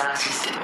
[0.00, 0.56] サーシステム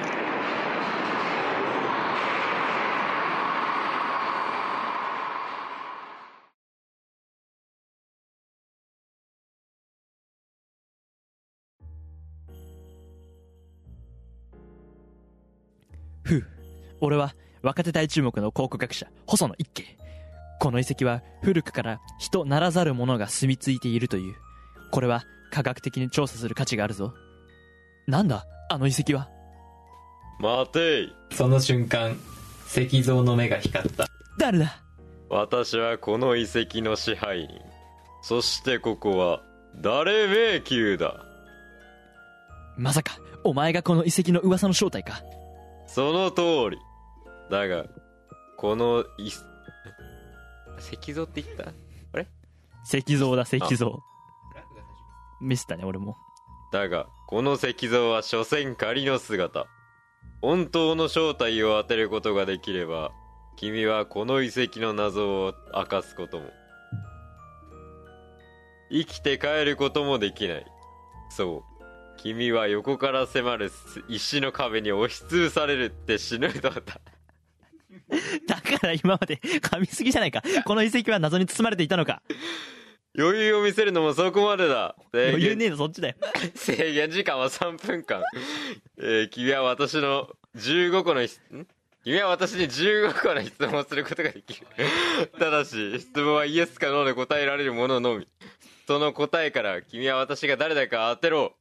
[16.23, 16.47] ふう、
[17.03, 19.99] 俺は若手大注目の考古学者、細野一慶。
[20.61, 24.35] この遺跡は古くから人ならざる者が住み着いているという。
[24.93, 27.13] これは科学的に調査する価値があるぞ。
[28.07, 29.36] なんだ、あの遺跡は？
[30.39, 31.17] 待てい。
[31.33, 32.17] その瞬間、
[32.67, 34.07] 石像の目が光った。
[34.39, 34.83] 誰だ？
[35.29, 37.61] 私はこの遺跡の支配人。
[38.23, 39.43] そしてここは
[39.77, 41.25] 誰迷宮だ。
[42.77, 45.23] まさか、お前がこの遺跡の噂の正体か。
[45.87, 46.79] その通り。
[47.51, 47.87] だが
[48.57, 49.29] このい
[50.79, 51.71] 石像って言った？
[52.13, 52.29] あれ？
[52.85, 54.03] 石像だ、石像。
[55.41, 56.17] ミスったね、俺も。
[56.73, 59.67] だがこの石像は所詮仮の姿
[60.43, 63.13] 本当の正体を当てることができれば
[63.57, 66.51] 君はこの遺跡の謎を明かすことも
[68.91, 70.67] 生きて帰ることもできない
[71.31, 71.77] そう
[72.17, 73.71] 君は横から迫る
[74.09, 76.71] 石の壁に押しつぶされるって死ぬのだ
[78.47, 80.43] だから今まで噛みすぎじゃないか。
[80.65, 82.23] この遺跡は謎に包まれていたのか。
[83.19, 86.17] 余裕を見せるのもそこまでだ余裕ねえの、そっちだよ。
[86.55, 88.23] 制限時間は3分間。
[88.99, 91.67] えー君は私の15個の質、ん？
[92.05, 94.67] 君は私に15個の質問をすることができる。
[95.39, 98.29] ただし、質問はイエスかノーで答えられるもののみ。
[98.87, 101.57] その答えから、君は私が誰だか当てろ。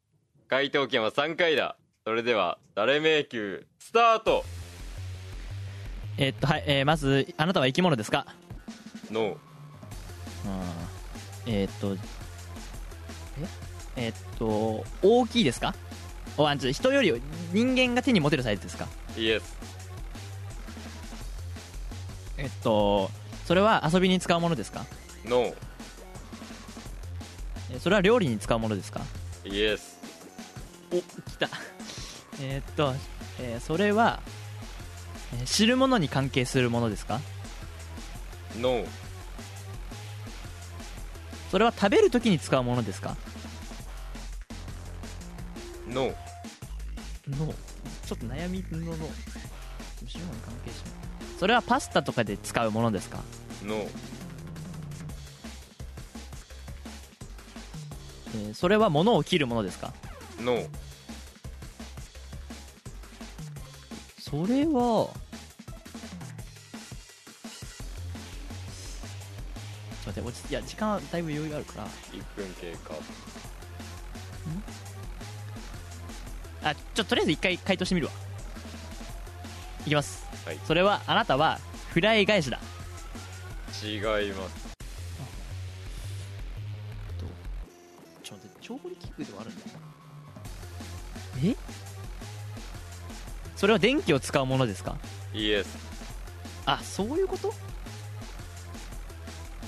[0.47, 1.75] 回答権は3回だ。
[2.05, 4.45] それでは、誰迷宮、スタート
[6.19, 8.27] えっと、はい、えー、まず、あなたは生き物ですか？
[9.11, 9.37] ノー。
[10.45, 10.94] うん。
[11.45, 11.95] えーっと、
[13.97, 14.07] え？
[14.07, 15.73] えーっと、大きいですか？
[16.37, 17.21] おあんちょ人より
[17.53, 18.87] 人間が手に持てるサイズですか？
[19.17, 19.55] イエス。
[22.37, 23.09] えっと、
[23.45, 24.85] それは遊びに使うものですか？
[25.25, 25.55] ノー。
[27.73, 29.01] えそれは料理に使うものですか？
[29.45, 29.97] イエス。
[30.91, 31.49] お、来た。
[32.41, 32.93] えーっと、
[33.39, 34.19] えーそれは、
[35.33, 37.21] えー知るものに関係するものですか？
[38.59, 38.87] ノー。
[41.55, 43.15] それは食べるときに使うものですか？
[45.87, 46.15] ノー。
[47.29, 47.53] の
[48.05, 49.07] ちょっと悩みのの関
[50.03, 50.17] 係し
[51.39, 53.19] それはパスタとかで使うものですか？
[53.63, 53.87] ノー。
[58.35, 59.93] えーそれは物を切るものですか？
[60.41, 60.67] ノー。
[64.19, 65.07] それは
[70.21, 71.87] 待って落ちいや時間はだいぶ余裕があるから。
[71.87, 72.93] 1分経過。
[76.63, 78.13] あちょっととりあえず一回回答してみるわ。
[79.85, 80.59] いきます、はい。
[80.65, 81.59] それはあなたは
[81.91, 82.59] フライ返しだ。
[83.83, 84.75] 違います。
[88.23, 89.61] ちょっと待って調理器具ではあるんだ
[91.43, 91.55] え？
[93.55, 94.97] それは電気を使うものですか？
[95.33, 95.77] イエス。
[96.65, 97.53] あそういうこと？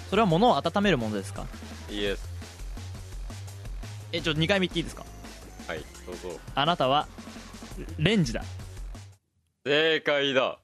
[0.09, 1.45] それは物を温めるものですか？
[1.89, 2.27] イエス。
[4.13, 5.05] えちょっと2回見ていいですか？
[5.67, 6.39] はい、どうぞ。
[6.55, 7.07] あなたは
[7.97, 8.43] レンジだ。
[9.65, 10.59] 正解だ。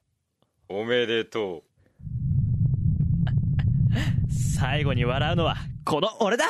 [0.69, 1.63] おめでとう。
[4.57, 6.45] 最後に笑うのはこの俺だ！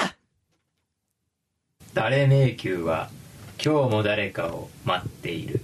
[1.95, 3.09] 誰迷宮は
[3.63, 5.61] 今日も誰かを待っている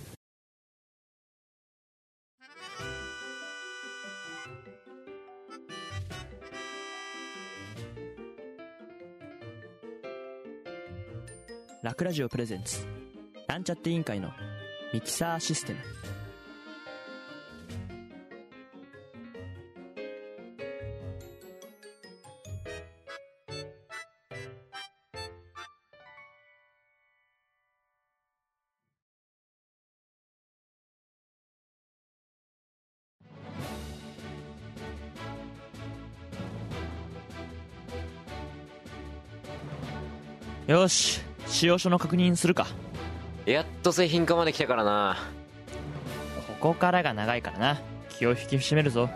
[11.82, 12.86] ラクラジオプレゼンツ。
[13.48, 14.30] なんちゃって委員会の
[14.94, 15.80] ミキサーシステム。
[40.68, 41.29] よし。
[41.60, 42.68] 使用書の確認するか。
[43.46, 45.18] やっと製品化まで来たからな。
[46.48, 47.82] ここからが長いからな。
[48.08, 49.10] 気を引き締めるぞ。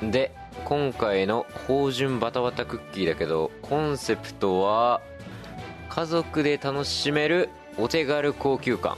[0.00, 0.32] で
[0.64, 5.02] 今回の芳醇バタバタクッキーだけどコンセプトは
[5.90, 8.96] 家族で楽しめるお手軽高級感。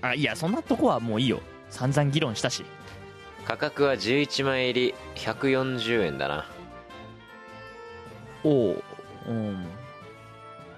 [0.00, 1.42] あいやそんなとこはもういいよ。
[1.68, 2.64] 散々議論したし。
[3.44, 6.46] 価格は11枚入り140円だな。
[8.42, 8.82] おお
[9.28, 9.66] うん。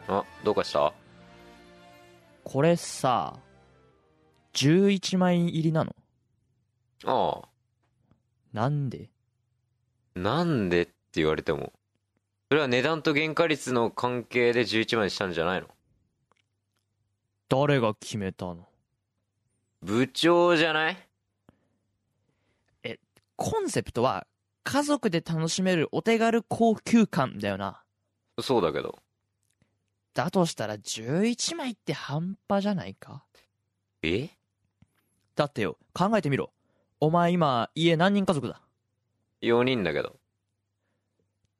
[0.09, 0.93] あどうかした？
[2.51, 3.35] これさ
[4.55, 5.95] 11枚入りなの？
[7.05, 7.49] ああ。
[8.55, 9.11] なんで？
[10.15, 11.75] なんでって言われても。
[12.51, 15.69] それは値段と原価率の関係で11枚にしたんじゃないの？
[17.51, 18.67] 誰が決めたの？
[19.83, 20.97] 部長じゃない？
[23.37, 24.27] コンセプトは
[24.65, 27.83] 家族で楽しめるお手軽高級感だよな。
[28.41, 28.99] そうだけど
[30.19, 33.23] だとしたら11枚って半端じゃないか？
[34.03, 34.31] え？
[35.37, 36.51] だってよ考えてみろ。
[36.99, 38.61] お前今家何人家族だ
[39.43, 40.17] ？4人だけど。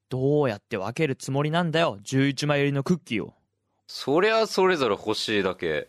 [0.09, 3.33] どうやって分けるつもりなんだよ11枚入りのクッキーを。
[3.87, 5.87] そりゃそれぞれ欲しいだけ。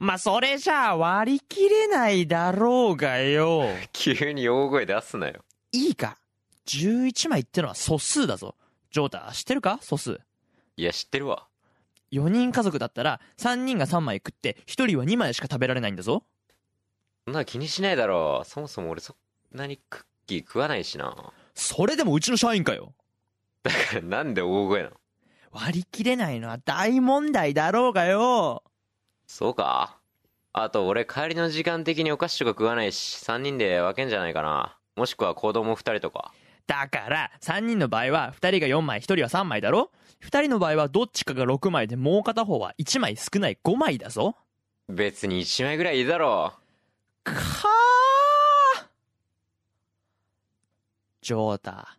[0.00, 3.66] まあそれじゃあ割り切れないだろうがよ。
[3.92, 5.44] 急に大声出すなよ。
[5.70, 6.18] いいか
[6.66, 8.56] ？11枚ってのは素数だぞ。
[8.90, 9.78] ジョータ知ってるか？
[9.80, 10.18] 素数。
[10.76, 11.46] いや知ってるわ
[12.12, 16.24] 4人家族だったら3人が3枚食って1人は2枚しか食べられないんだぞ。
[17.26, 19.14] そんな気にしないだろそもそも俺そ
[19.54, 21.32] んなにクッキー食わないしな。
[21.54, 22.94] それでもうちの社員かよ。
[23.62, 24.96] だからなんで大声なの？
[25.52, 28.62] 割り切れないのは大問題だろうがよ。
[29.26, 29.98] そうか。
[30.52, 34.76] あと俺帰りの時間的にお菓子とか食わないし3人で分けんじゃないかな。
[34.96, 36.32] もしくは子供2人とか。
[36.66, 39.90] だから3人の場合は2人が4枚1人は3枚だろ
[40.22, 44.36] 2人の場合はどっちかが6枚でもう片方は1枚少ない5枚だぞ。
[44.88, 46.52] 別に1枚ぐらいいいだろ
[47.24, 47.36] かー。
[51.22, 51.96] ジョータ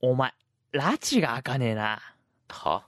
[0.00, 0.32] お前
[0.72, 2.00] 拉致が開かねえな。
[2.48, 2.84] は？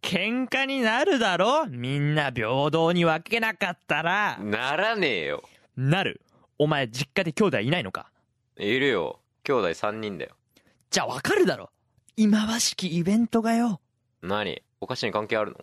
[0.00, 1.66] 喧嘩になるだろ？
[1.66, 4.38] みんな平等に分けなかったら。
[4.38, 5.42] ならねえよ。
[5.76, 6.20] なる。
[6.58, 8.10] お前実家で兄弟いないのか？
[8.56, 9.20] いるよ。
[9.44, 10.32] 兄弟3人だよ。
[10.90, 11.70] じゃあ分かるだろ
[12.14, 13.80] 今はしきイベントがよ。
[14.20, 14.62] 何？
[14.82, 15.58] お菓子に関係あるの？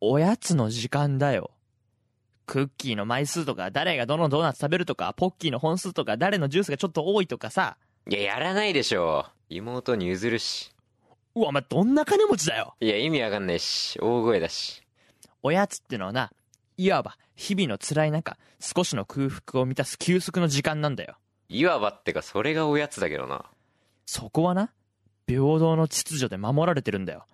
[0.00, 1.50] おやつの時間だよ。
[2.46, 7.76] クッキーの枚数とか誰がどのドーナツ食べるとかポッキーの本数とか誰のジュースがちょっと多いとかさ。
[8.08, 9.26] いややらないでしょ。
[9.50, 10.72] 妹に譲るし。
[11.34, 12.74] うわお前どんな金持ちだよ。
[12.80, 13.98] いや意味わかんないし。
[14.00, 14.82] 大声だし。
[15.42, 16.32] おやつってのはな
[16.78, 21.16] いわば日々の辛い中少しの空腹を満たす休息の時間なんだよ。
[21.50, 23.44] いわばってかそれがおやつだけどな。
[24.06, 24.70] そこはな
[25.32, 27.26] 平等の秩序で守られてるんだよ。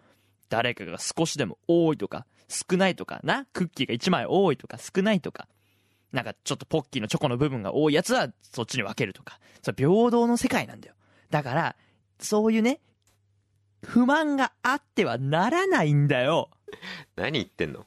[0.48, 3.46] 誰かが少しでも多いとか少ないとかな？
[3.52, 5.46] クッキーが1枚多いとか少ないとか。
[6.10, 9.38] なんかちょっとポッキーのチョコの部分が多いやつはそっちに分けるとか。
[9.62, 10.94] それ平等の世界なんだよ。
[11.28, 11.76] だから
[12.18, 12.80] そういうね
[13.84, 16.48] 不満があってはならないんだよ。
[17.16, 17.84] 何言ってんの？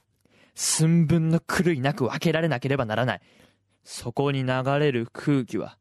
[0.53, 3.21] 寸分の狂いなく分けられなければならない。
[3.83, 5.77] そこに流れる空気は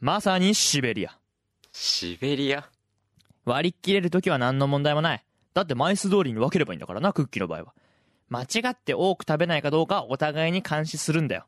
[0.00, 1.16] まさにシベリア。
[1.70, 2.68] シベリア？
[3.46, 5.24] 割り切れるときは何の問題もない。
[5.54, 7.74] だって枚数通りに分ければいいんだからな、クッキーの場合は。
[8.28, 11.46] 間違って多く食べないかどうかお互いに監視するんだよ。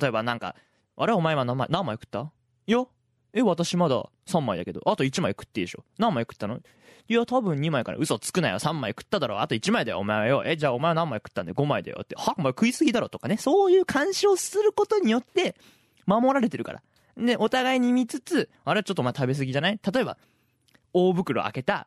[0.00, 0.56] 例えばなんか、
[0.96, 2.30] あれお前今何枚、何枚食った？
[2.66, 2.84] いや、
[3.32, 5.84] え、私まだ3枚だけど、あと1枚食っていいでしょ。
[5.98, 6.58] 何枚食ったの？
[7.08, 8.58] いや、多分2枚から嘘つくなよ。
[8.58, 9.40] 3枚食っただろ。
[9.40, 10.42] あと1枚だよ、お前はよ。
[10.44, 12.16] え、じゃあお前は何枚食ったんで5枚だよって。
[12.16, 13.36] はお前食いすぎだろとかね。
[13.36, 15.54] そういう監視をすることによって、
[16.06, 16.82] 守られてるから。
[17.16, 19.80] で、お互いに見つつ、あれちょっとお前食べ過ぎじゃない？
[19.92, 20.18] 例えば、
[20.92, 21.86] 大袋開けた、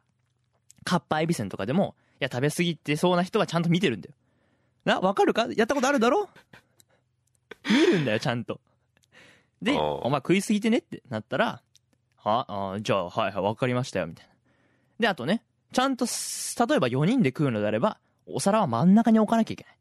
[0.83, 4.15] カッパエビせんとかでも、いや、食べ過ぎてそうな人はちゃんと見てるんだよ。
[4.85, 5.47] な、わかるか？
[5.55, 6.29] やったことあるだろ？
[7.69, 8.59] 見るんだよ、ちゃんと。
[9.61, 11.61] で、お前食いすぎてねってなったら、
[12.17, 12.73] は？
[12.75, 14.33] あじゃあ、はいはい、わかりましたよ、みたいな。
[14.99, 15.41] で、あとね、
[15.71, 19.77] ちゃんとす、例えば4人で食うのであれば、お皿は真ん中に置かなきゃいけない。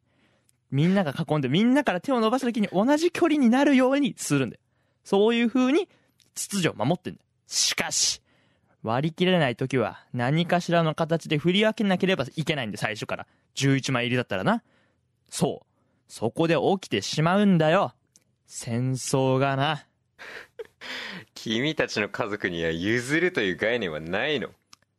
[0.70, 4.60] みんなが囲んで、みんなから手を伸ばした時に同じ距離になるようにするんだよ。
[5.04, 5.88] そういう風に
[6.34, 7.26] 秩序を守ってんだよ。
[7.46, 8.21] しかし、
[8.82, 13.26] 割り切れない時は何かしらの形で振り分けなければいけないんで、最初から。
[13.54, 14.62] 11枚入りだったらな。
[15.30, 15.66] そう。
[16.08, 17.94] そこで起きてしまうんだよ。
[18.46, 19.86] 戦争がな。
[21.34, 24.50] 君たちの家族には譲るという概念はないの？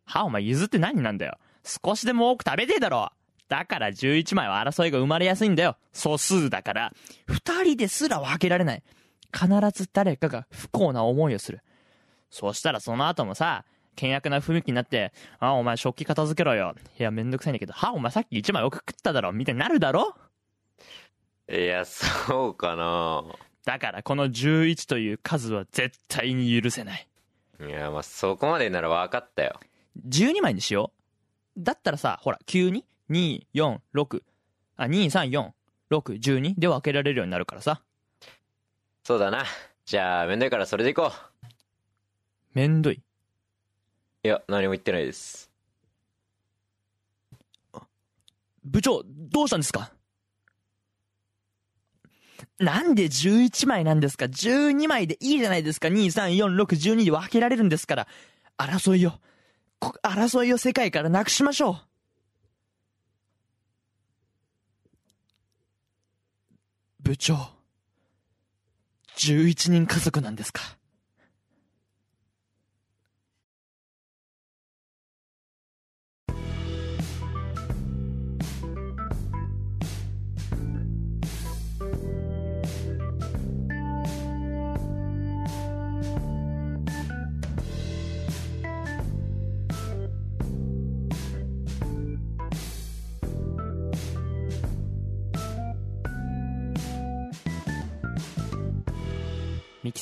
[0.06, 1.38] は、お前譲って何なんだよ。
[1.64, 3.12] 少しでも多く食べてえだろ。
[3.50, 5.78] だから11枚は争いが生まれやすいんだよ。
[5.92, 6.94] 素数だから。
[7.28, 8.84] 二人ですら分けられない。
[9.32, 11.62] 必ず誰かが不幸な思いをする。
[12.30, 16.76] そしたらその後もさ、険悪な雰囲気になって、あ、お前食器片付けろよ。
[17.00, 20.16] いや、めんどくさいんだけど、は、お前さっき1枚奥食っただろみたいになるだろ？
[21.50, 23.24] いやそうかな
[23.66, 27.08] だからこの11という数は絶対に許せない。
[27.60, 29.60] いやまあそこまでなら分かったよ
[30.08, 30.92] 12枚にしよ
[31.58, 31.64] う。
[31.64, 34.24] だったらさ、ほら、急に、2、4、6、
[34.78, 35.52] あ、2、3、4、
[35.92, 37.82] 6、12で分けられるようになるからさ。
[39.04, 39.46] そうだな
[39.86, 41.12] じゃあめんどいからそれでいこ
[42.54, 43.02] めんどい。
[44.26, 45.52] いや何も言ってないです
[48.64, 49.92] 部長、どうしたんですか？
[52.60, 58.08] なんで11枚なんですか ?12 枚でいいじゃないですか !2、3、4、6、12で分けられるんですから。
[58.58, 59.12] 争いを、
[60.02, 61.78] 争いを世界からなくしましょう
[67.02, 67.36] 部長、
[69.18, 70.62] 11人家族なんですか？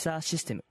[0.01, 0.63] サーシステム。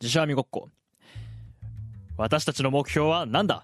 [0.00, 0.68] 自社みごっこ。
[2.16, 3.62] 私たちの目標は何だ？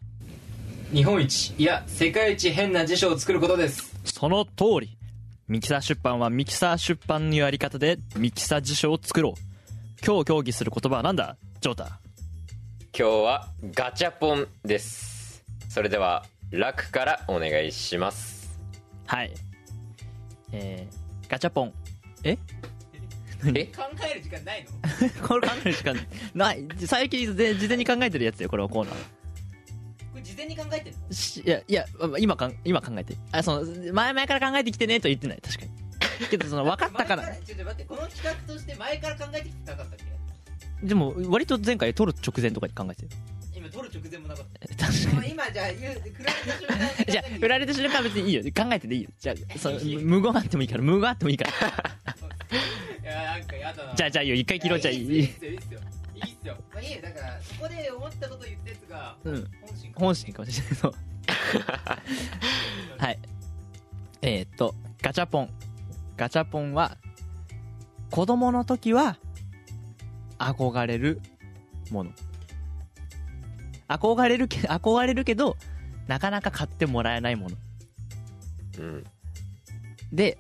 [0.93, 4.51] 日本一いや世界一変な辞書を作ることですその通
[4.83, 4.97] り。
[5.49, 9.33] ミキサー出版はミキサー出版のやり方でミキサー辞書を作ろう。
[10.07, 11.37] 今日協議する言葉は何だ？
[11.61, 12.01] ジョータ。
[12.99, 18.59] 今日はガチャポンですそれでは楽からお願いします
[19.07, 19.33] はい。
[20.53, 21.73] えー、ガチャポン。
[22.25, 22.37] え？
[23.55, 23.65] え？
[23.67, 24.67] 考える時間ない
[25.23, 25.25] の？
[25.29, 25.97] これ考える時間
[26.35, 26.67] ない。
[26.87, 28.95] 最近で事前に考えてるやつよ、これはコーナー。
[28.95, 30.97] これ事前に考えてる
[31.47, 31.87] いや、いや、
[32.19, 33.15] 今かん、今考えて。
[33.33, 35.71] あ、その、前々から考えてきてねと言ってない、確かに。
[36.29, 37.35] けど、その、 分かったから。
[37.37, 40.05] ちょっと待ってこの企画として前から考えてきてなかったっけ？
[40.83, 43.09] でも、割と前回撮る直前とかに考えてる。
[43.55, 44.47] 今撮る直前もなかっ
[44.79, 47.13] 確たかもう今じゃあ言う振られた瞬間に。
[47.13, 48.43] じゃあ、振られた瞬間は別にいいよ。
[48.43, 49.11] 考えてていいよ。
[49.19, 51.51] じゃあ、その無言あってもいいから、無言あってもいいから。
[53.03, 54.35] いやなんかやだなじゃあ、じゃあいいよ。
[54.37, 54.81] 一回切ろう。
[54.81, 55.01] じゃあいい。
[55.01, 55.81] いいっすよいいっすよ
[56.15, 59.51] いいっすよまあいいよだからそこで思ったこと言ったやつがうん。
[59.61, 60.75] 本心か本心かもしれない。
[60.77, 60.95] そう。
[62.99, 63.19] はい。
[64.23, 65.51] えーっと、ガチャポン。
[66.17, 66.97] ガチャポンは、
[68.11, 69.17] 子供の時は、
[70.39, 71.21] 憧れる
[71.91, 72.11] もの。
[73.89, 75.57] 憧れるけ、憧れるけど、
[76.07, 77.57] なかなか買ってもらえないもの。
[78.79, 79.05] うん
[80.13, 80.39] で、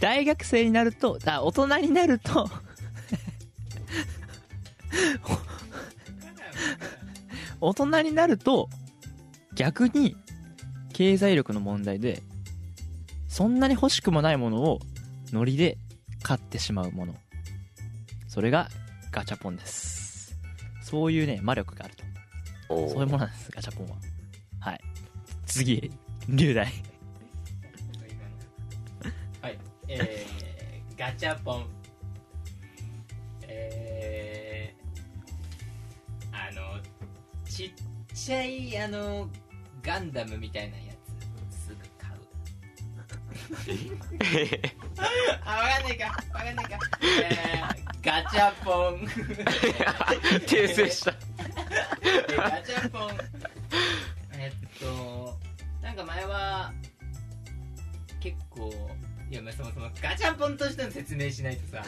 [0.00, 2.48] 大学生になると、あ、大人になると、
[7.60, 8.68] 大人になると、
[9.54, 10.16] 逆に、
[10.92, 12.22] 経済力の問題で、
[13.28, 14.80] そんなに欲しくもないものを、
[15.32, 15.78] ノリで
[16.22, 17.14] 買ってしまうもの。
[18.28, 18.68] それが、
[19.10, 20.38] ガチャポンです。
[20.82, 22.04] そういうね、魔力があると。
[22.68, 23.96] そういうものなんです、ガチャポンは。
[24.60, 24.80] はい。
[25.46, 25.90] 次、
[26.28, 26.66] 龍大。
[29.40, 29.58] はい
[29.88, 31.66] えー、ガチャポン
[33.46, 36.82] えー、あの
[37.46, 37.72] ちっ
[38.14, 39.28] ちゃいあの
[39.82, 40.82] ガンダムみたいなや
[41.50, 42.20] つすぐ買う
[45.46, 46.12] あわかんないかわ
[46.44, 49.06] かんないか、えー、ガチャポン。
[50.46, 51.12] 訂正した。
[52.02, 53.10] えガチャポン。
[54.38, 55.38] えっと
[55.82, 56.72] なんか前は
[58.20, 58.72] 結構
[59.30, 61.82] いやまあそもそもガチャポンとしての説明しないとさ。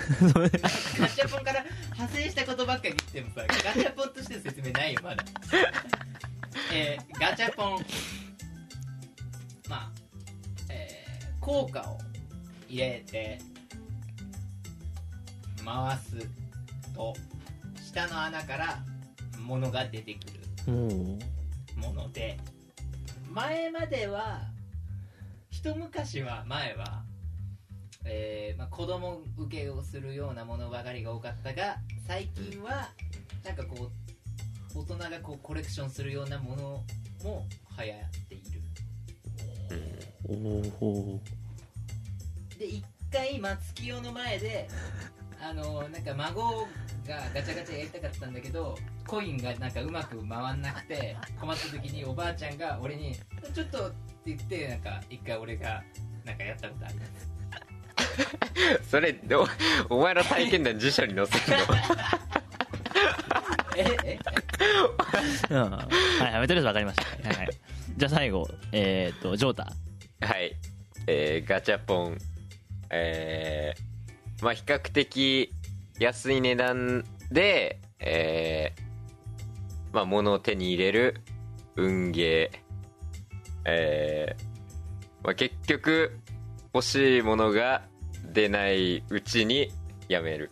[0.99, 5.25] ガチャポンから派生したことばっかり言ってもさガチャポンとしての説明ないよまだ。
[6.73, 7.79] えーガチャポン。
[9.69, 9.91] まあ
[10.71, 11.99] えー効果を
[12.69, 13.39] 入れて
[15.71, 16.17] 回す
[16.95, 17.15] と
[17.81, 18.79] 下の穴から
[19.39, 20.21] 物が出てく
[20.67, 20.79] る
[21.77, 22.37] もので
[23.33, 24.41] 前までは
[25.49, 27.05] 一昔は前は、
[28.05, 32.89] えーまあ、子供受けをするようなものばかりが多かったが最近は
[33.45, 33.91] なんかこ
[34.75, 36.63] う大人がこうコレクションするようなもの
[37.23, 37.47] も
[37.79, 38.61] 流行っている。
[40.81, 41.21] おお
[42.59, 44.69] で一回松清の前で
[45.43, 46.69] あのなんか孫
[47.09, 53.15] がガチャガチャやりたかったんだけどコインがなんかうまく回んなくて困った時におばあちゃんが俺に
[53.55, 53.93] 「ちょっと
[54.27, 55.83] 言ってなんか一回俺が
[56.25, 59.19] なんかやったことありますそれ
[59.89, 61.65] おお前の体験談辞書に載せるの？
[63.77, 64.19] ええ
[65.51, 65.71] うん。
[65.71, 65.89] は
[66.31, 67.29] いはいとりあえず分かりました。
[67.29, 67.49] はいはい。
[67.97, 69.73] じゃあ最後えー、っとジョータ。
[70.21, 70.55] はい。
[71.07, 72.19] えー、ガチャポン
[72.91, 73.90] えー、
[74.43, 75.53] まあ比較的
[75.99, 81.21] 安い値段でえー、まあ物を手に入れる
[81.77, 82.59] 運ゲー
[83.67, 84.45] えー、
[85.25, 86.19] まあ結局
[86.73, 87.83] 欲しいものが
[88.33, 89.73] 出ないうちに
[90.09, 90.51] やめる。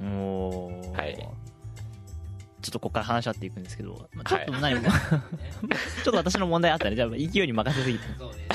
[0.00, 0.92] おー。
[0.92, 1.16] はい。
[1.16, 8.46] ちょっとここから話し合っていくんですけど、まあ、ちょっと何も、 ちょっと私の問題あったねじゃあ勢いに任せすぎてそうね。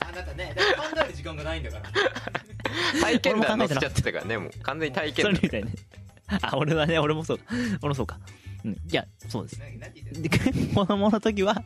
[0.00, 1.84] あなたね考える時間がないんだから
[3.00, 3.58] 体験談。
[3.58, 4.50] 載せちゃってたからねもう。
[4.62, 5.34] 完全に体そ験談。
[5.34, 5.72] れみたいね
[6.42, 7.40] あ俺はね俺もそう。
[7.82, 8.18] 俺もそうか。
[8.64, 8.72] うん。
[8.72, 9.60] いやそうです。
[10.20, 10.28] で
[10.74, 11.62] 子供の時は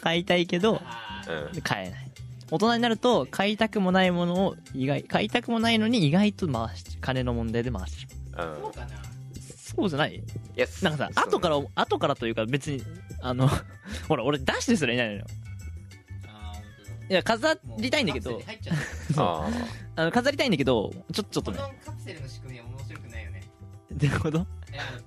[0.00, 1.22] 買いたいけどあ
[1.54, 1.60] うん。
[1.62, 2.10] 買えない。
[2.52, 8.46] 大人になると買いたくもないものを意外買いたくもないのに意外と回し金の問題で回してしまう。
[8.48, 8.90] んーそうかなう
[9.76, 10.14] そうじゃない？
[10.16, 10.20] い
[10.56, 12.82] やなんかさ後から後からというか別に
[13.22, 13.48] あの
[14.08, 15.26] ほら俺出してすらいないのよ
[17.10, 18.40] いや飾りたいんだけど。
[19.16, 19.48] あ
[19.96, 23.42] あの飾りたいんだけどちょちょっとこねのカプセルの仕組みは面白くないよね。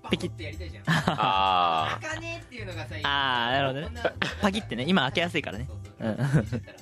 [0.04, 0.84] パコってやりたいじゃん。
[0.84, 4.02] ーあ開かねえっていうのがさあーなるほどね。
[4.42, 4.84] パキってね。
[4.86, 5.66] 今開けやすいからね。
[5.70, 6.12] そうそうう。
[6.12, 6.18] ん。
[6.18, 6.78] 開けちゃったら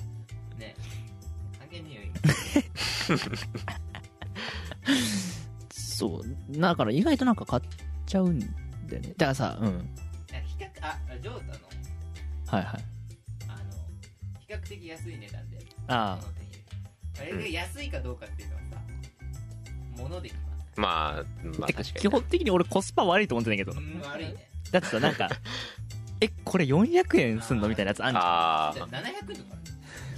[0.58, 0.74] ね
[1.60, 3.18] 関係ねえよ今。
[5.70, 6.60] そう。
[6.60, 7.62] だから意外となんか買っ
[8.06, 8.46] ちゃうんだ
[8.96, 9.14] よね。
[9.16, 9.88] だからさうん。
[10.80, 11.52] あジョータの。
[12.48, 12.84] はいはい
[14.64, 15.58] 較的安い値段で。
[15.88, 17.42] ああ。
[17.50, 18.76] 安いかどうかっていうのはさ
[19.98, 20.40] 物で決
[20.76, 21.24] まあ
[21.58, 23.72] まあてか確かに基本的に俺コスパ悪いと思ってんだけど。
[23.72, 24.48] るうん悪いね。
[24.70, 25.28] だってさなんか
[26.20, 29.56] えこれ400円すんのみたいなやつあんじゃんあじゃあ700円とか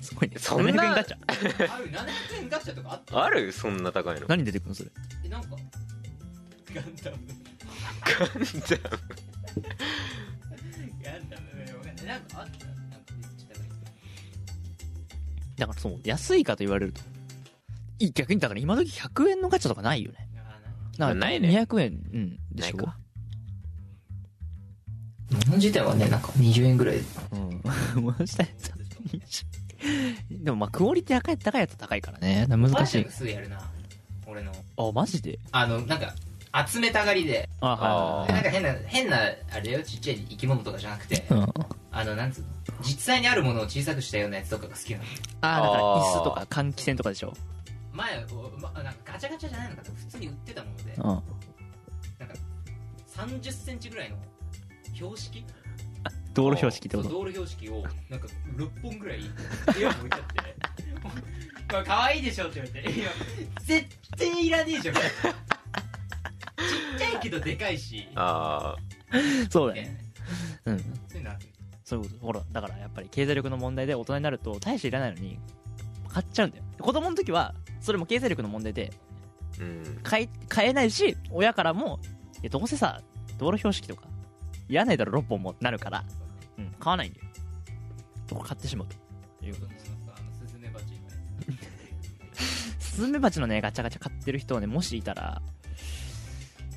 [0.03, 0.37] すごいね。
[0.39, 0.71] そんな。
[0.73, 1.17] 700円ガチャ。
[1.27, 3.17] あるある700円ガチャとかあった？
[3.19, 3.51] あある？
[3.53, 4.27] そんな高いの？
[4.29, 4.91] 何出てくるのそれ？
[5.25, 5.57] えなんか？
[6.75, 7.17] ガンダム。
[11.03, 11.79] ガンダム。
[11.79, 12.07] わかんない。
[12.07, 12.67] なんかあった？
[15.57, 17.01] だからそう安いかと言われると。
[17.99, 20.29] い逆にだから今時100円のガチャとかないよね。
[20.37, 20.59] あ
[20.99, 22.77] だからないね200円うんでしょ？
[22.77, 22.97] ないか。
[25.31, 26.97] ー物自体はねなんか20円ぐらい。
[26.97, 28.03] うん。
[28.03, 28.49] もしかしたら
[30.31, 32.47] でもまあクオリティ高い高いやつは高いからね。
[32.49, 33.07] 難しい。
[33.11, 33.61] すぐやるな。
[34.27, 34.53] 俺の。
[34.77, 35.39] あマジで？
[35.53, 36.15] あのなんか
[36.69, 37.49] 集めたがりで。
[37.61, 39.19] あはいはいなんか変な変な
[39.53, 41.25] あれだよちっちゃい生き物とかじゃなくて。
[41.31, 41.47] うん。
[41.93, 42.47] あのなんつうの？
[42.81, 45.05] 実際にあるものを小さくしたようなやつとかが好きなの。
[45.41, 46.01] あなんかあー。
[46.01, 47.33] 椅子とか換気扇とかでしょ。
[47.93, 51.03] 前おま、なんかガチャガチャじゃないのかな普通に売ってたものでうん。
[51.05, 51.23] なんか
[53.15, 54.17] 3 0センチぐらいの
[54.93, 55.45] 標識？
[56.35, 57.09] 道路標識ってこと？
[57.09, 59.21] 道路標識をなんか6本ぐらい
[59.73, 61.11] 部屋に置いてあってこ
[61.79, 63.11] れ 可愛いでしょって言われていや
[63.61, 64.95] 絶対いらねえじゃん。
[64.99, 65.03] ちっ
[66.99, 68.09] ちゃいけどでかいし。
[68.17, 68.77] あ
[69.51, 69.97] そうだね。
[70.67, 70.79] うん。
[70.79, 70.85] そ
[71.15, 71.47] ういうのあって
[71.85, 72.27] そういうこと。
[72.27, 75.39] ほらだからやっぱり経済力の問題で大人になると大していらないのに
[76.09, 76.65] 買っちゃうんだよ。
[76.79, 78.93] 子供の時はそれも経済力の問題で
[80.03, 82.01] 買い買えないし親からも
[82.51, 83.03] どうせさ
[83.39, 84.03] 道路標識とか
[84.69, 86.05] いらないだろ6本もなるから、
[86.59, 87.27] うん、買わないんだよ。
[88.27, 88.97] とか買ってしまうと。
[89.47, 91.59] いうことそのあのスズメバチのや
[92.81, 95.43] スズメバチのねガチャガチャ買ってる人はねもしいたら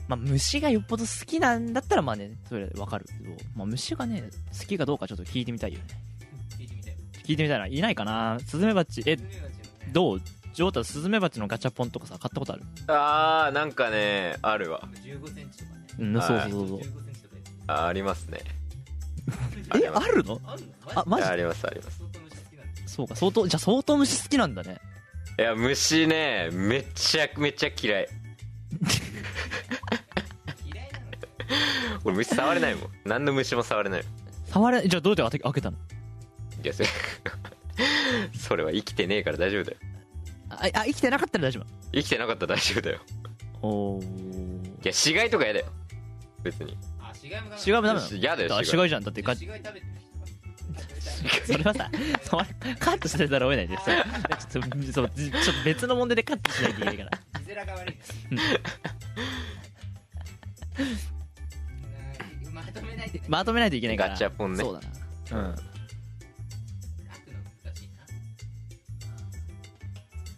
[0.08, 5.86] まあ虫がよっぽど好きなんだったらまあねそれわかるけど、まあ、虫がね好きかどうかちょっと聞いてみたいよね。
[6.50, 6.96] つ聞いてみたい。
[7.36, 7.68] てみたいな。
[7.68, 8.38] いないかな。
[8.46, 9.04] スズメバチ。
[9.06, 9.24] えね
[9.92, 10.22] どう？
[10.54, 12.64] ジョータスズメバチのガチャポンとかさ買ったことある？
[12.88, 14.82] あーなんかねあるわ。
[15.04, 16.80] 15センチとかねうんはいそうそうそうそう。
[16.80, 18.40] 15センチとかやつあありますね。
[19.84, 20.66] えあるのあんの？
[20.96, 21.24] あマジ？
[21.28, 22.00] ありますあります。
[22.00, 24.78] 相当虫好きなんだそうか相当じゃあ相当虫好きなんだね
[25.38, 28.08] いや虫ねめちゃめちゃ嫌い
[32.08, 32.90] 俺虫触れないもん。
[33.04, 34.04] 何の虫も触れない
[34.50, 35.78] 触れじゃあどうやって開けたの？
[36.64, 36.90] いやそれ
[38.40, 39.78] それは生きてねえから大丈夫だよ。
[40.50, 41.62] ああ生きてなかったら大丈
[41.94, 43.02] 生きてなかったら大丈夫だよ。
[43.62, 44.06] 夫おい
[44.88, 45.66] や死骸とか嫌だよ。
[46.44, 46.78] 別に。
[47.02, 48.16] あ死骸もダメ死骸もダメなの？
[48.18, 48.88] 嫌だよあ死骸。
[48.90, 49.04] じゃん。
[49.04, 49.62] だってガ死骸。
[49.66, 49.92] 食べてる
[51.46, 51.90] それはさ
[52.24, 53.86] それカットせざるを得ないでちょっ
[54.54, 55.14] とちょっと
[55.66, 57.10] 別の問題でカットしないといけないから。
[57.42, 57.98] 人字面が悪い
[58.32, 58.38] うん
[63.14, 64.10] なまとめないとめないといけないから。
[64.12, 64.64] ガチャポンね。
[64.64, 64.88] そうだな。
[65.48, 65.56] うん。
[65.56, 68.06] 書くの難しいな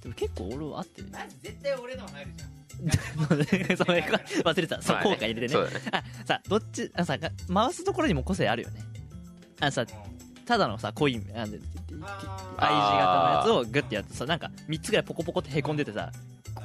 [0.01, 2.49] でも結構俺は合ってるまず絶対俺の入るじゃん。
[2.79, 4.82] そ忘れてた。
[4.82, 5.12] そうまあね。
[5.12, 5.62] 効果入れてね。
[5.62, 5.69] ね。
[5.91, 8.82] あさどっちあさが回すところにも個性あるよね。
[9.60, 9.86] あさ
[10.45, 11.60] ただのさコインあの I 字
[12.58, 16.12] あ型のやつをグッてやってさなんか3つぐらいポコポコってへこんでてさ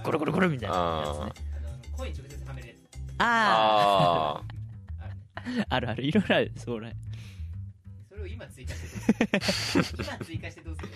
[0.05, 1.45] ゴロゴロゴロみたいなやつね。
[3.19, 4.54] ああ
[5.69, 6.95] あるねああるいろいろあるそれ
[8.09, 8.89] それを今追加して
[9.33, 10.05] どうする？
[10.05, 10.89] 今追加してどうする？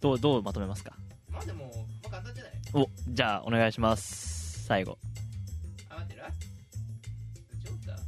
[0.00, 0.92] どうどうまとめますか？
[1.30, 1.64] まあでも、
[2.02, 2.52] まあ、簡単じゃない？
[2.74, 4.64] おじゃあお願いします。
[4.64, 4.98] 最後。
[5.88, 6.22] あ、待ってる
[7.58, 7.98] ジョータ？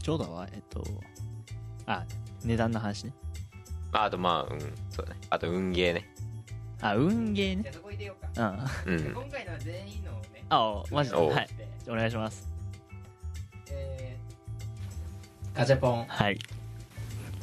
[0.00, 0.84] ちょうどはえっと
[1.86, 2.04] あ
[2.44, 3.12] 値段の話ね。
[3.92, 4.60] ああとまあうん
[4.90, 5.20] そうだね。
[5.30, 6.08] あと運ゲーね。
[6.80, 7.62] あ運ゲーね。
[7.64, 8.94] じゃあそこ入れようか、うん。
[8.94, 9.12] うん。
[9.12, 11.16] 今回のは全員のをねあマジで。
[11.16, 11.28] お。
[11.28, 11.48] はい。
[11.88, 12.48] お願いします。
[13.70, 16.38] えー、ガチャポン、はい。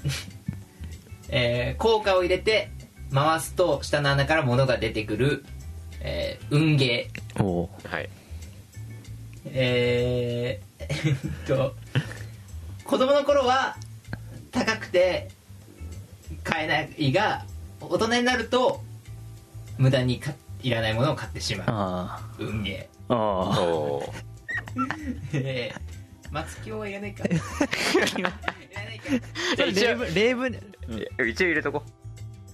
[1.29, 2.69] えー、効果を入れて
[3.13, 5.45] 回すと下の穴から物が出てくる、
[6.01, 7.43] えー、運ゲー。
[7.43, 7.63] お。
[7.63, 8.09] おはい。
[9.45, 11.75] えー、えっと
[12.83, 13.77] 子供の頃は
[14.51, 15.29] 高くて
[16.43, 17.45] 買えないが
[17.79, 18.81] 大人になると
[19.77, 21.67] 無駄にかいらないものを買ってしまう。
[21.69, 24.13] あ運ゲあああお
[25.33, 25.87] えー
[26.31, 27.23] 松京はいらないか。
[27.23, 29.11] いらないか。
[29.55, 30.53] それ例文例文
[31.19, 31.83] え一応入れとこ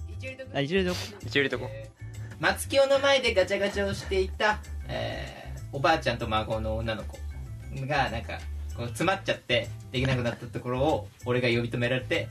[0.08, 0.56] 一応入れとく？
[0.56, 5.44] あ一応で一応入れとこえー松清の前でガチャガチャをしていた、えー
[5.76, 7.18] おばあちゃんと孫の女の子
[7.88, 8.38] がなんか
[8.76, 12.28] こう詰まっちゃってできなくなったところを俺が呼び止められて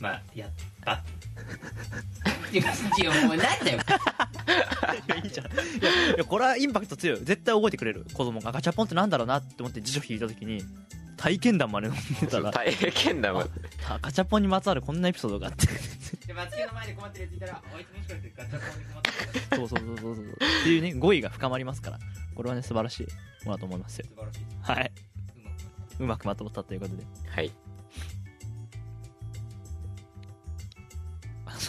[0.00, 0.50] まあやっ
[0.84, 1.02] た
[2.52, 3.78] いやいやもうなんだよ。
[3.78, 5.46] いやいいじゃん。
[5.46, 5.50] い
[5.82, 8.06] やいやこれはインパクト強い絶対覚えてくれる。
[8.12, 8.52] 子供が。
[8.52, 10.62] ガチャポンってなんだろうなって思って辞書引いた時に
[11.16, 12.50] 体験談まで飲んでたら。
[12.52, 13.42] 大変だもん
[13.88, 15.66] あガチャポンにまつわるこんなエピソードがあって。
[16.26, 19.56] で松清の前で困ってるやついたらあいつもしかしてガチャポンに困ってる。
[19.56, 20.24] そうそうそうそうそう。
[20.24, 20.28] っ
[20.64, 21.98] ていうね語彙が深まりますから。
[22.34, 23.06] これはね素晴らしい
[23.44, 24.06] ものだと思いますよ。
[24.10, 24.40] 素晴らしい。
[24.60, 24.92] はい。
[25.98, 27.04] うまくまとまったということで。
[27.30, 27.50] はい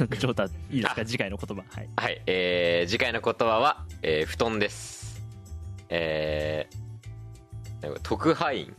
[0.17, 1.05] ジョータいいですか？
[1.05, 1.63] 次回の言葉。
[1.69, 1.89] はい。
[1.95, 2.21] はい。
[2.27, 5.21] えー、次回の言葉は、えー、布団です。
[5.89, 8.75] えー、特派員。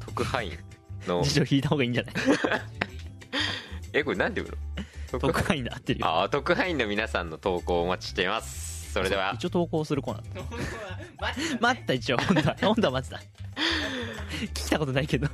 [0.00, 0.58] 特派員
[1.06, 1.22] の。
[1.24, 2.14] 辞書引いた方がいいんじゃない？
[3.94, 4.52] えこれなんて言う
[5.12, 5.18] の？
[5.20, 5.54] 特派。
[5.54, 6.22] 員で合ってるよ。
[6.24, 8.92] あ特派員の皆さんの投稿をお待ちしています。
[8.92, 9.32] それでは。
[9.34, 12.18] 一応投稿するコーナー待った一応。
[12.18, 12.56] 本当は。
[12.60, 13.22] 本当は待ってた。
[14.60, 15.28] 聞いたことないけど。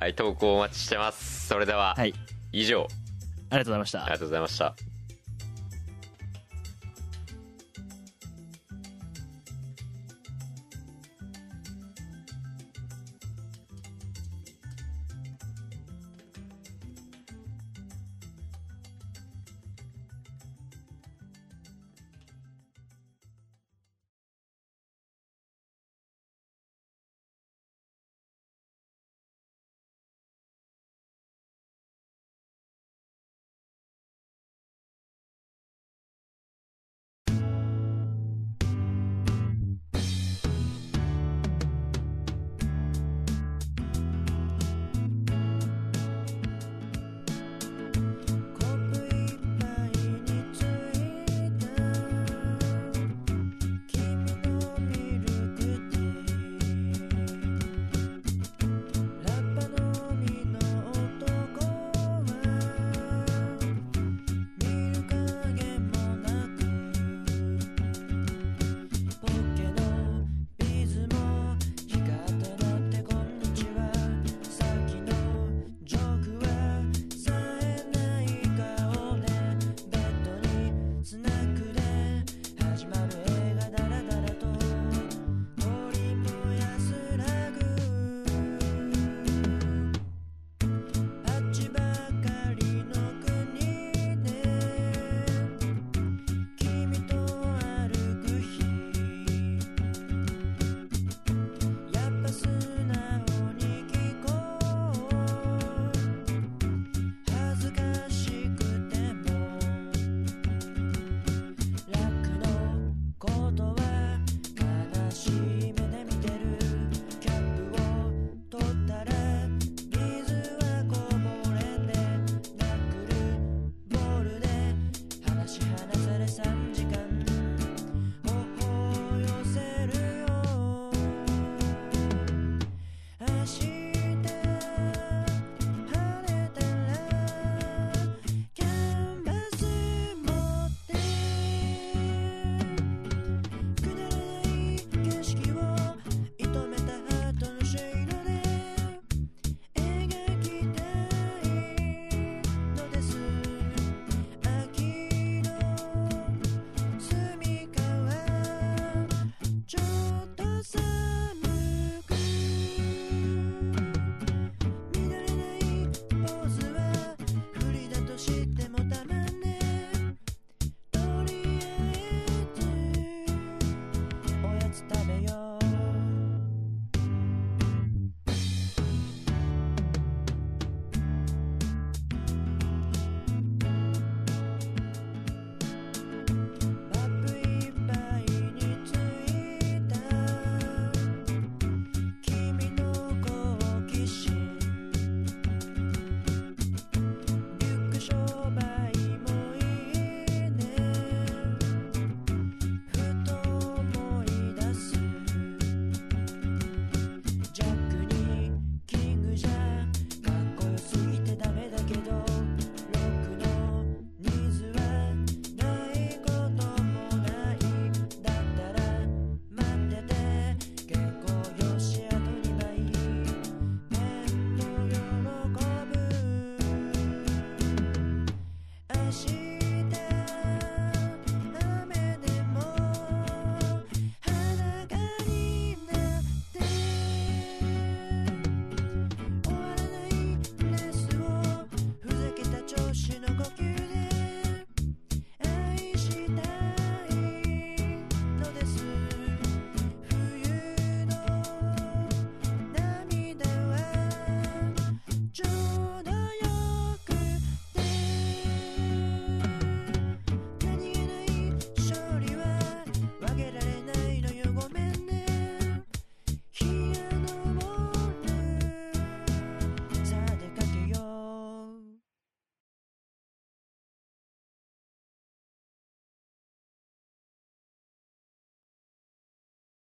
[0.00, 1.46] はい投稿お待ちしてます。
[1.48, 2.14] それでは、はい
[2.52, 2.86] 以上。
[3.50, 4.02] ありがとうございました。
[4.02, 4.99] ありがとうございました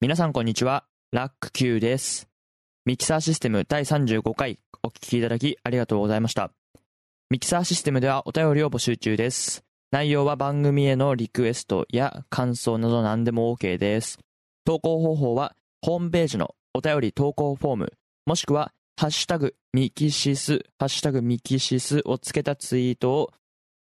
[0.01, 2.29] 皆さんこんにちは、ラック Q です。
[2.85, 6.51] ミキサーシステム第35回お聞きいただきありがとうございました。
[7.29, 9.61] ミキサーシステムではお便りを募集中です。
[9.91, 14.19] 内容は番組へのリクエストや感想など何でも OK です。
[14.63, 17.93] 投稿方法はホームページのお便り投稿フォーム、
[18.25, 23.33] もしくはハッシュタグミキシス、ハッシュタグミキシスをつけたツイートを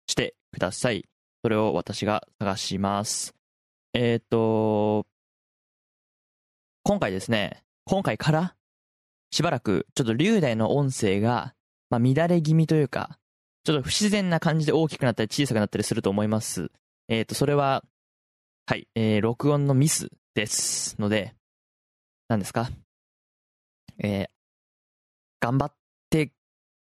[0.05, 1.05] してください。
[1.43, 3.33] それを私が探します。
[3.93, 5.05] えっ、と、
[6.89, 8.55] 今回ですね、今回から
[9.29, 11.53] しばらくちょっと龍大の音声が、
[11.91, 13.19] まあ、乱れ気味というか、
[13.63, 16.71] ちょっと不自然な感じで大きくなったり小さくなったりすると思います。
[17.07, 17.83] えっ、と、それは、
[18.65, 21.35] はい、えー、録音のミスですので、
[22.27, 22.71] 何ですか？
[23.99, 24.27] えー、
[25.41, 25.73] 頑張っ
[26.09, 26.31] て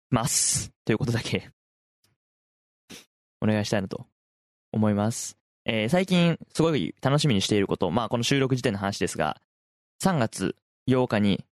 [0.09, 0.71] ます。
[0.85, 1.51] ということだけ、
[3.41, 4.07] お願いしたいなと
[4.71, 5.37] 思います。
[5.65, 9.39] えー最近すごい楽しみにしていること、まあこの収録時点の話ですが、
[10.03, 10.57] 3月
[10.89, 11.45] 8日に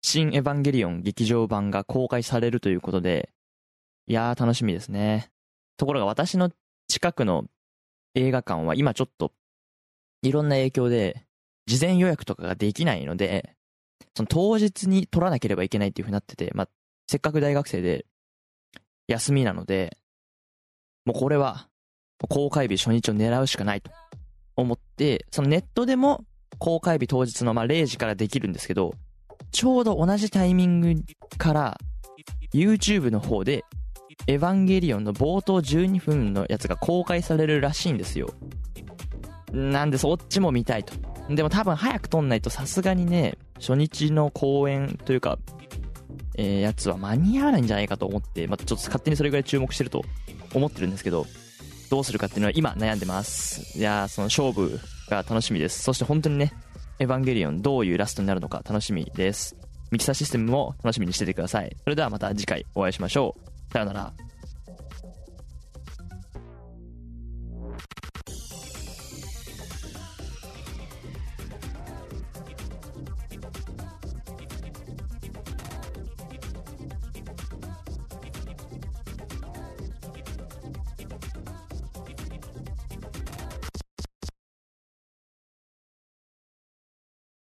[0.00, 3.30] 新エヴァンゲリオン劇場版が公開されるということで、
[4.06, 5.28] いやー楽しみですね。
[5.76, 6.52] ところが私の
[6.86, 7.46] 近くの
[8.14, 9.32] 映画館は今ちょっと
[10.22, 11.26] いろんな影響で
[11.66, 13.56] 事前予約とかができないので、
[14.14, 16.68] その当日に取らなければいけないっていう風になってて、まあ
[17.08, 18.06] せっかく大学生で
[19.08, 19.98] 休みなので、
[21.06, 21.66] もうこれは
[22.28, 23.90] 公開日初日を狙うしかないと
[24.54, 26.24] 思って、そのネットでも
[26.58, 28.94] 公開日当日のまあ0時からできるんですけど、
[29.52, 30.94] ちょうど同じタイミング
[31.38, 31.78] から
[32.52, 33.64] YouTube の方で
[34.26, 38.28] エヴァンゲリオンの冒頭12分のやつが公開されるらしいんですよ。
[39.52, 40.94] なんでそっちも見たいと。
[41.34, 45.38] でも多分早く撮んないとさすがにね、初日の公演というか、
[46.36, 50.04] えーやつは間に合わないんじゃないかと思って、まあ、ちょっと勝手にそれぐらい注目してると
[50.54, 51.26] 思ってるんですけど、
[51.90, 53.78] どうするかっていうのは今悩んでます。
[53.78, 55.82] いやー、その勝負が楽しみです。
[55.82, 56.52] そして本当にね、
[56.98, 59.56] エヴァンゲリオンどういうラストになるのか楽しみです。
[59.90, 61.76] ミキサーシステムも楽しみにしててください。
[61.84, 63.72] それではまた次回お会いしましょう。
[63.72, 64.25] さようなら。